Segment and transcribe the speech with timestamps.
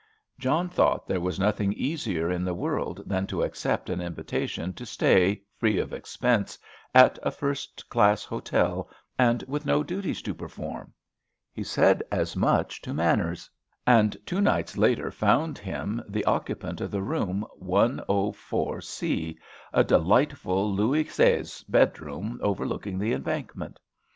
[0.39, 4.83] John thought there was nothing easier in the world than to accept an invitation to
[4.83, 6.57] stay, free of expense,
[6.95, 10.91] at a first class hotel, and with no duties to perform.
[11.53, 13.47] He said as much to Manners,
[13.85, 19.39] and two nights later found him the occupant of the room 1046,
[19.71, 23.79] a delightful Louis Seize bedroom overlooking the Embankment.